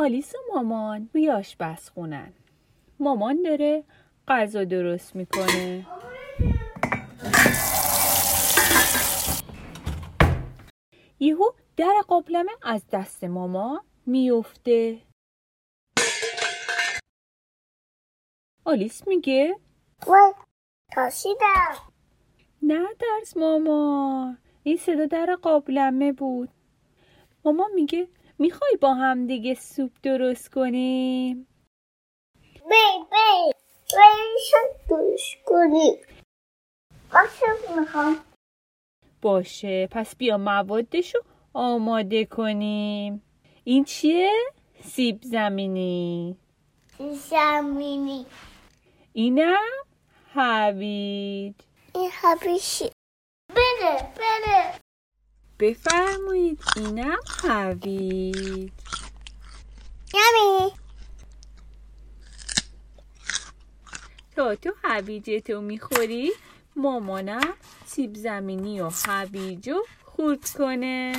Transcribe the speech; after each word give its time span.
آلیس 0.00 0.34
و 0.34 0.38
مامان 0.54 1.10
روی 1.14 1.30
آشپزخونن. 1.30 2.32
مامان 3.00 3.42
داره 3.42 3.84
غذا 4.28 4.64
درست 4.64 5.16
می‌کنه. 5.16 5.86
یهو 11.20 11.44
در 11.76 11.94
قابلمه 12.08 12.50
از 12.62 12.84
دست 12.92 13.24
ماما 13.24 13.84
میفته 14.06 14.98
آلیس 18.64 19.08
میگه 19.08 19.56
وای 20.06 20.32
تاشیدم 20.92 21.74
نه 22.62 22.88
درس 22.98 23.36
ماما 23.36 24.36
این 24.62 24.76
صدا 24.76 25.06
در 25.06 25.36
قابلمه 25.42 26.12
بود. 26.12 26.48
ماما 27.44 27.68
میگه 27.74 28.08
می‌خوای 28.40 28.76
با 28.80 28.94
هم 28.94 29.26
دیگه 29.26 29.54
سوپ 29.54 29.92
درست 30.02 30.50
کنیم؟ 30.50 31.46
بی 32.54 33.04
بی 33.10 33.52
دوش 34.88 35.36
کنیم. 35.46 35.96
باشه 37.12 37.76
می‌خوام. 37.76 38.16
باشه 39.22 39.88
پس 39.90 40.16
بیا 40.16 40.38
موادشو 40.38 41.18
آماده 41.54 42.24
کنیم. 42.24 43.22
این 43.64 43.84
چیه؟ 43.84 44.32
سیب 44.84 45.22
زمینی. 45.22 46.36
زمینی. 47.12 48.26
اینم 49.12 49.72
هویج. 50.34 51.54
این 51.94 52.10
هبیشی 52.12 52.90
بره 53.54 54.12
بره 54.16 54.79
بفرمایید 55.60 56.62
اینم 56.76 57.18
هویج 57.42 58.70
یمی 60.14 60.70
تا 64.36 64.54
تو 64.54 64.72
هویجتو 64.84 65.60
می‌خوری 65.60 66.32
مامانم 66.76 67.54
سیب 67.86 68.14
زمینی 68.14 68.80
و 68.80 68.90
هویجو 69.06 69.82
خورد 70.04 70.50
کنه. 70.50 71.12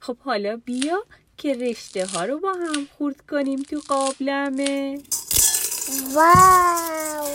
خب 0.00 0.18
حالا 0.18 0.56
بیا 0.56 1.04
که 1.36 1.54
رشته 1.54 2.06
ها 2.06 2.24
رو 2.24 2.40
با 2.40 2.52
هم 2.52 2.86
خورد 2.98 3.26
کنیم 3.30 3.62
تو 3.62 3.80
قابلمه. 3.88 5.02
واو. 6.14 7.28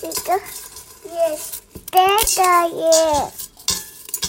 دیگه 0.00 0.40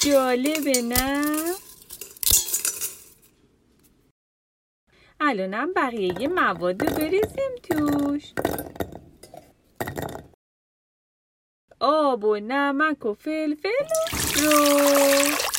جالبه 0.00 0.82
نه؟ 0.82 1.54
الانم 5.20 5.72
بقیه 5.72 6.28
مواد 6.28 6.82
رو 6.82 6.96
بریزیم 6.96 7.54
توش. 7.62 8.32
آب 11.80 12.24
و 12.24 12.36
نمک 12.36 13.06
و 13.06 13.14
فلفل 13.14 13.86
رو. 14.36 15.51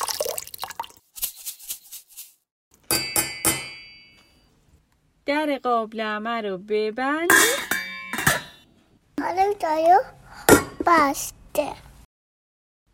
در 5.25 5.59
قابلمه 5.63 6.41
رو 6.41 6.57
ببندیم 6.57 7.59
حالا 9.22 9.53
دایو 9.59 10.00
بسته. 10.88 11.72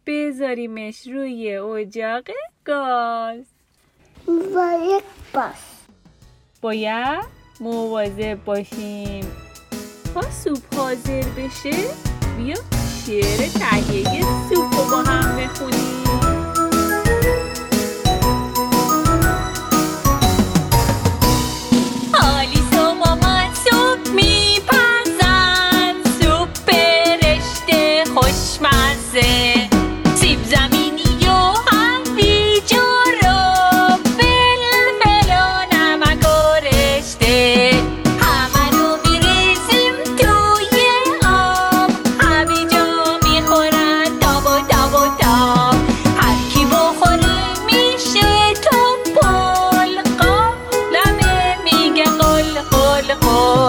بذاریمش 0.06 1.08
روی 1.08 1.58
اجاق 1.58 2.24
گاز. 2.66 3.46
و 4.28 4.78
یک 4.82 5.04
باس 5.34 5.88
باید 6.62 7.26
مواظب 7.60 8.44
باشیم. 8.46 9.32
تا 10.14 10.22
سوپ 10.22 10.76
حاضر 10.76 11.24
بشه. 11.38 11.72
بیا 12.38 12.56
شعر 13.06 13.48
تهیه 13.48 14.39
خلقه 53.02 53.69